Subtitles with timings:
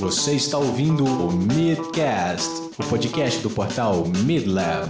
[0.00, 2.48] Você está ouvindo o Midcast,
[2.78, 4.88] o podcast do portal Midlab.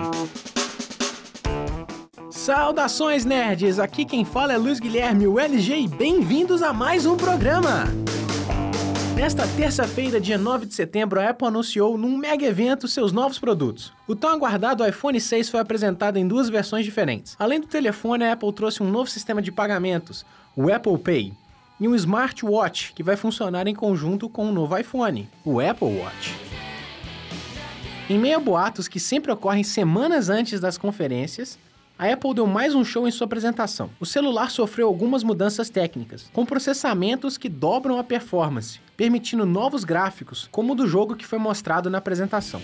[2.30, 3.80] Saudações nerds!
[3.80, 7.86] Aqui quem fala é Luiz Guilherme, o LG, e bem-vindos a mais um programa!
[9.16, 13.92] Nesta terça-feira, dia 9 de setembro, a Apple anunciou num mega evento seus novos produtos.
[14.06, 17.34] O tão aguardado iPhone 6 foi apresentado em duas versões diferentes.
[17.36, 20.24] Além do telefone, a Apple trouxe um novo sistema de pagamentos,
[20.54, 21.32] o Apple Pay,
[21.80, 25.88] e um smartwatch que vai funcionar em conjunto com o um novo iPhone, o Apple
[25.88, 26.36] Watch.
[28.08, 31.58] Em meio a boatos que sempre ocorrem semanas antes das conferências,
[31.98, 33.90] a Apple deu mais um show em sua apresentação.
[34.00, 40.48] O celular sofreu algumas mudanças técnicas, com processamentos que dobram a performance, permitindo novos gráficos,
[40.50, 42.60] como o do jogo que foi mostrado na apresentação.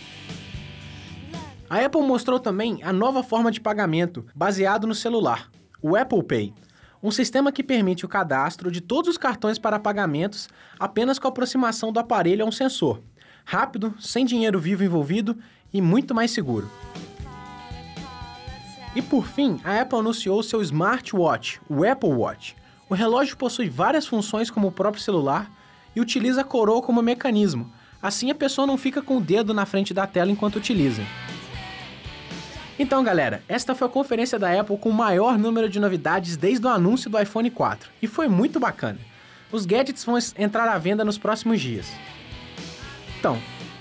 [1.69, 5.51] A Apple mostrou também a nova forma de pagamento, baseado no celular,
[5.83, 6.55] o Apple Pay,
[7.03, 11.31] um sistema que permite o cadastro de todos os cartões para pagamentos apenas com a
[11.31, 13.01] aproximação do aparelho a um sensor,
[13.45, 15.37] rápido, sem dinheiro vivo envolvido
[15.73, 16.71] e muito mais seguro.
[18.95, 22.57] E por fim, a Apple anunciou seu smartwatch, o Apple Watch.
[22.89, 25.51] O relógio possui várias funções como o próprio celular
[25.95, 27.71] e utiliza a coroa como mecanismo.
[28.01, 31.03] Assim a pessoa não fica com o dedo na frente da tela enquanto utiliza.
[32.79, 36.67] Então, galera, esta foi a conferência da Apple com o maior número de novidades desde
[36.67, 38.99] o anúncio do iPhone 4 e foi muito bacana.
[39.51, 41.87] Os gadgets vão entrar à venda nos próximos dias.
[43.19, 43.39] Então,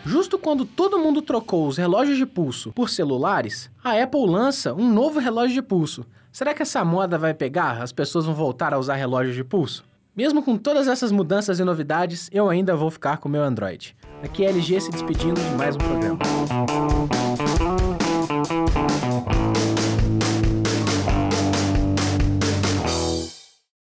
[0.08, 4.88] Justo quando todo mundo trocou os relógios de pulso por celulares, a Apple lança um
[4.88, 6.06] novo relógio de pulso.
[6.32, 7.82] Será que essa moda vai pegar?
[7.82, 9.84] As pessoas vão voltar a usar relógios de pulso?
[10.16, 13.96] Mesmo com todas essas mudanças e novidades, eu ainda vou ficar com o meu Android.
[14.22, 16.20] Aqui é LG se despedindo de mais um programa.